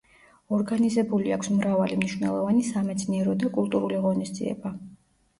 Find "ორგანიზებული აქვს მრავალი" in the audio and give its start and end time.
0.57-1.97